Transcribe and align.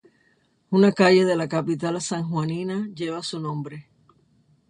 Una 0.77 0.89
calle 0.99 1.25
de 1.27 1.35
la 1.41 1.47
capital 1.51 2.01
sanjuanina 2.05 2.79
lleva 3.01 3.21
su 3.21 3.39
nombre. 3.39 3.81